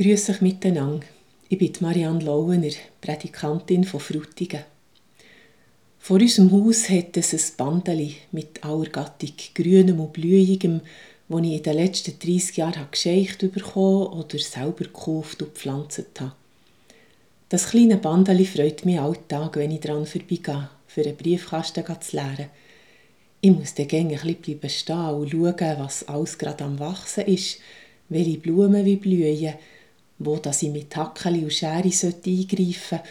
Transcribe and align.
Grüße 0.00 0.32
euch 0.32 0.40
miteinander. 0.40 1.04
Ich 1.50 1.58
bin 1.58 1.72
Marianne 1.80 2.24
Lauener, 2.24 2.72
Prädikantin 3.02 3.84
von 3.84 4.00
Frutigen. 4.00 4.64
Vor 5.98 6.18
unserem 6.18 6.50
Haus 6.52 6.88
hat 6.88 7.18
es 7.18 7.34
ein 7.34 7.56
Bandeli 7.58 8.16
mit 8.32 8.64
aller 8.64 8.88
Gattung 8.88 9.34
grünem 9.54 10.00
und 10.00 10.14
blühigem, 10.14 10.80
das 11.28 11.40
ich 11.42 11.52
in 11.52 11.62
den 11.62 11.76
letzten 11.76 12.18
30 12.18 12.56
Jahren 12.56 12.88
gescheicht 12.90 13.40
bekommen 13.40 14.06
oder 14.06 14.38
selber 14.38 14.84
gekauft 14.84 15.42
und 15.42 15.52
gepflanzt 15.52 16.18
habe. 16.18 16.32
Das 17.50 17.68
kleine 17.68 17.98
Bandeli 17.98 18.46
freut 18.46 18.86
mich 18.86 18.98
alltag, 18.98 19.56
wenn 19.56 19.70
ich 19.70 19.80
daran 19.80 20.06
vorbeigehe, 20.06 20.70
für 20.86 21.02
einen 21.02 21.16
Briefkasten 21.16 21.84
zu 22.00 22.16
leeren. 22.16 22.46
Ich 23.42 23.50
muss 23.50 23.74
dann 23.74 23.86
gerne 23.86 24.18
ein 24.18 24.34
bisschen 24.34 24.70
stehen 24.70 25.10
und 25.10 25.30
schauen, 25.30 25.76
was 25.78 26.08
alles 26.08 26.38
gerade 26.38 26.64
am 26.64 26.78
Wachsen 26.78 27.26
ist, 27.26 27.58
welche 28.08 28.38
Blumen 28.38 28.86
wie 28.86 28.96
blühen, 28.96 29.56
wo 30.20 30.36
dass 30.36 30.62
ich 30.62 30.70
mit 30.70 30.94
Hackeli 30.94 31.42
und 31.42 31.52
Schere 31.52 31.82
eingreifen 31.82 31.92
sollte 31.92 33.02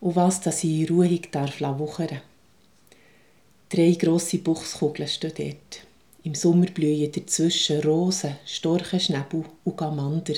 und 0.00 0.16
was 0.16 0.40
dass 0.42 0.64
ich 0.64 0.90
ruhig 0.90 1.30
darf 1.30 1.60
wuchern 1.60 2.20
Drei 3.68 3.92
grosse 3.92 4.38
Buchskugeln 4.38 5.08
stehen 5.08 5.32
dort. 5.36 5.86
Im 6.22 6.34
Sommer 6.34 6.66
blühen 6.66 7.10
dazwischen 7.10 7.80
Rosen, 7.80 8.36
Storchenschnäbel 8.44 9.44
und 9.64 9.76
Gamander. 9.76 10.34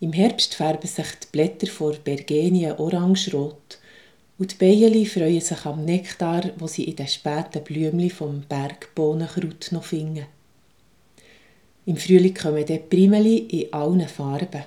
Im 0.00 0.12
Herbst 0.12 0.54
färben 0.54 0.88
sich 0.88 1.06
die 1.22 1.26
Blätter 1.32 1.66
vor 1.66 1.92
Bergenien 1.92 2.76
orangerot 2.78 3.78
und 4.38 4.52
die 4.52 4.56
Bienen 4.56 5.06
freuen 5.06 5.40
sich 5.40 5.64
am 5.64 5.84
Nektar, 5.84 6.50
wo 6.58 6.66
sie 6.66 6.84
in 6.84 6.96
den 6.96 7.08
späten 7.08 7.62
Blümchen 7.62 8.10
vom 8.10 8.42
Bergbohnenkraut 8.48 9.68
noch 9.70 9.84
finden. 9.84 10.26
Im 11.86 11.96
Frühling 11.96 12.34
kommen 12.34 12.64
dann 12.64 12.88
Primeli 12.88 13.36
in 13.38 13.72
allen 13.72 14.08
Farben. 14.08 14.64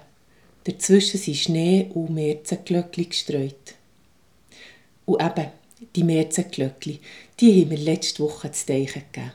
Dazwischen 0.67 1.17
sind 1.17 1.37
Schnee 1.37 1.89
und 1.93 2.09
Märzenglöckli 2.09 3.05
gestreut. 3.05 3.75
Und 5.05 5.21
eben, 5.21 5.47
die 5.95 6.03
Märzenglöckli, 6.03 6.99
die 7.39 7.61
haben 7.61 7.71
wir 7.71 7.77
letzte 7.77 8.21
Woche 8.21 8.51
zu 8.51 8.65
Teichen 8.65 9.03
gegeben. 9.13 9.31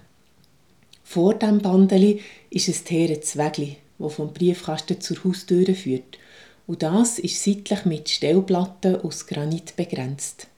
Vor 1.03 1.33
dem 1.33 1.61
Bandeli 1.61 2.21
ist 2.51 2.69
ein 2.69 2.85
teeres 2.85 3.39
Wägli, 3.39 3.79
das 3.99 4.13
vom 4.13 4.35
Briefkasten 4.35 5.01
zur 5.01 5.25
Haustür 5.25 5.75
führt. 5.75 6.19
Und 6.67 6.83
das 6.83 7.19
ist 7.19 7.43
seitlich 7.43 7.87
mit 7.87 8.11
Stellplatten 8.11 9.01
aus 9.01 9.27
Granit 9.27 9.75
begrenzt. 9.75 10.49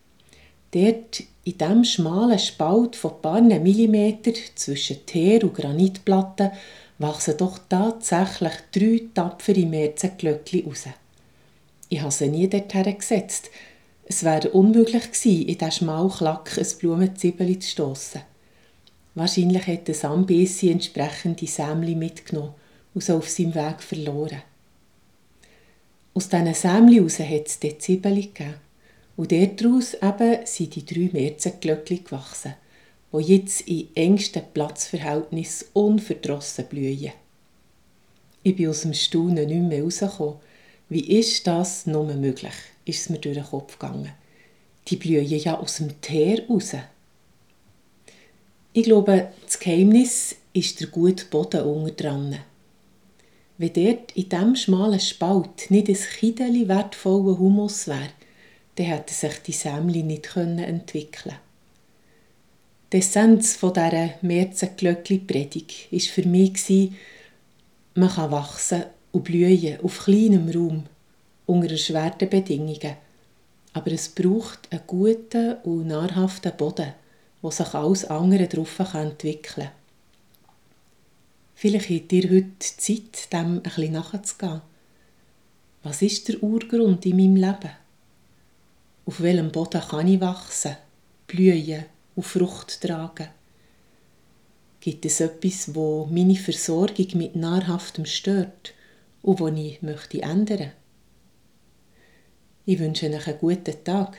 Dort, 0.73 1.23
in 1.45 1.57
diesem 1.57 1.85
schmalen 1.85 2.41
Spalt 2.41 2.97
von 2.97 3.13
ein 3.13 3.23
paar 3.23 3.41
Millimeter 3.41 4.33
zwischen 4.57 5.07
Teer- 5.07 5.45
und 5.45 5.55
Granitplatten, 5.55 6.51
wachsen 6.98 7.37
doch 7.37 7.59
tatsächlich 7.69 8.53
drei 8.73 9.03
tapfere 9.14 9.67
Märzenglöckchen 9.67 10.67
raus. 10.67 10.84
Ich 11.89 12.01
habe 12.01 12.11
sie 12.11 12.28
nie 12.28 12.48
dorthin 12.48 12.98
gesetzt. 12.98 13.51
Es 14.05 14.23
wäre 14.23 14.51
unmöglich 14.51 15.11
gewesen, 15.11 15.48
in 15.48 15.59
diesen 15.59 15.73
Schmalklack 15.73 16.59
ein 16.59 16.67
Blumenzwiebeli 16.78 17.59
zu 17.59 17.69
stossen. 17.70 18.23
Wahrscheinlich 19.14 19.67
hat 19.67 19.89
der 19.89 19.95
Sambesi 19.95 20.70
entsprechende 20.70 21.47
Sämli 21.47 21.95
mitgenommen 21.95 22.55
und 22.95 23.03
sie 23.03 23.14
auf 23.14 23.29
seinem 23.29 23.55
Weg 23.55 23.83
verloren. 23.83 24.42
Aus 26.14 26.29
diesen 26.29 26.55
Sämli 26.55 26.97
heraus 26.97 27.19
hat 27.19 27.47
es 27.47 27.58
dort 27.61 27.83
Zwiebeli 27.83 28.23
gegeben. 28.23 28.55
Und 29.17 29.31
daraus 29.31 29.95
eben 29.95 30.47
sind 30.47 30.75
die 30.75 30.84
drei 30.84 31.11
Märzenglöckchen 31.12 32.05
gewachsen 32.05 32.55
wo 33.15 33.20
jetzt 33.20 33.61
in 33.69 33.95
engsten 33.95 34.43
Platzverhältnissen 34.53 35.69
unverdrossen 35.73 36.65
blühen. 36.67 37.12
Ich 38.43 38.57
bin 38.57 38.69
aus 38.69 38.81
dem 38.81 38.93
Staunen 38.93 39.47
nicht 39.47 39.69
mehr 39.69 39.84
rausgekommen. 39.84 40.39
Wie 40.89 41.20
ist 41.20 41.47
das 41.47 41.87
nur 41.87 42.12
möglich, 42.12 42.55
ist 42.85 43.03
es 43.03 43.11
mir 43.11 43.19
durch 43.19 43.37
den 43.37 43.45
Kopf 43.45 43.79
gegangen. 43.79 44.11
Die 44.89 44.97
blühen 44.97 45.29
ja 45.29 45.61
aus 45.61 45.77
dem 45.77 46.01
Teer 46.01 46.45
raus. 46.48 46.73
Ich 48.73 48.83
glaube, 48.83 49.29
das 49.45 49.61
Geheimnis 49.61 50.35
ist 50.52 50.81
der 50.81 50.89
gute 50.89 51.27
Boden 51.27 51.63
unten 51.63 51.96
dran. 51.96 52.39
Wenn 53.58 53.73
dort 53.75 54.11
in 54.17 54.29
diesem 54.29 54.57
schmalen 54.57 54.98
Spalt 54.98 55.70
nicht 55.70 55.89
ein 55.89 55.95
Kideli 56.19 56.67
wertvoller 56.67 57.39
Humus 57.39 57.86
wäre, 57.86 58.11
dann 58.75 58.86
hätten 58.86 59.14
sich 59.14 59.39
die 59.46 59.52
Sämli 59.52 60.02
nicht 60.02 60.35
entwickeln 60.35 61.13
können. 61.13 61.44
Die 62.95 63.01
Essenz 63.01 63.57
von 63.57 63.73
dieser 63.73 64.11
Märzenglöckli-Predigt 64.23 65.91
war 65.91 65.99
für 65.99 66.29
mich, 66.29 66.93
man 67.97 68.09
kann 68.09 68.31
wachsen 68.31 68.85
und 69.11 69.25
blühen 69.25 69.81
auf 69.83 70.05
kleinem 70.05 70.49
Raum, 70.49 70.85
unter 71.45 71.73
erschwerten 71.73 72.31
Bedingungen. 72.31 72.95
Aber 73.73 73.91
es 73.91 74.09
braucht 74.11 74.71
einen 74.71 74.83
guten 74.87 75.55
und 75.65 75.89
nahrhaften 75.89 76.57
Boden, 76.57 76.95
wo 77.43 77.51
sich 77.51 77.75
alles 77.75 78.05
andere 78.05 78.47
darauf 78.47 78.79
entwickeln 78.79 79.67
kann. 79.67 79.73
Vielleicht 81.57 81.91
habt 81.91 82.13
ihr 82.13 82.31
heute 82.31 82.59
Zeit, 82.61 83.33
dem 83.33 83.61
bisschen 83.61 83.93
nachzugehen. 83.95 84.61
Was 85.83 86.01
ist 86.01 86.29
der 86.29 86.41
Urgrund 86.41 87.05
in 87.07 87.17
meinem 87.17 87.35
Leben? 87.35 87.73
Auf 89.05 89.21
welchem 89.21 89.51
Boden 89.51 89.81
kann 89.81 90.07
ich 90.07 90.21
wachsen, 90.21 90.77
blühen 91.27 91.87
und 92.14 92.23
Frucht 92.23 92.80
tragen? 92.80 93.29
Gibt 94.80 95.07
es 95.07 95.20
etwas, 95.20 95.75
wo 95.75 96.07
meine 96.11 96.36
Versorgung 96.36 97.07
mit 97.14 97.36
Nahrhaftem 97.36 98.05
stört 98.05 98.75
und 99.23 99.41
wo 99.41 99.48
ich 99.48 99.80
möchte 99.83 100.23
ändern? 100.23 100.73
Ich 102.67 102.79
wünsche 102.79 103.07
euch 103.07 103.27
einen 103.27 103.39
guten 103.39 103.85
Tag 103.85 104.19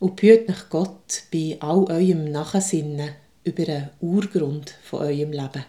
und 0.00 0.16
behüte 0.16 0.50
nach 0.50 0.68
Gott 0.68 1.24
bei 1.32 1.56
all 1.60 1.84
eurem 1.84 2.30
Nachsinnen 2.30 3.10
über 3.44 3.64
den 3.64 3.90
Urgrund 4.00 4.70
von 4.82 5.00
eurem 5.00 5.32
Leben. 5.32 5.64